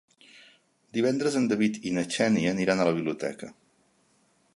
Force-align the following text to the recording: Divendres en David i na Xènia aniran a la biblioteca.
Divendres 0.97 1.37
en 1.41 1.45
David 1.51 1.77
i 1.89 1.93
na 1.97 2.05
Xènia 2.15 2.55
aniran 2.55 2.81
a 2.81 2.89
la 2.89 2.95
biblioteca. 3.01 3.51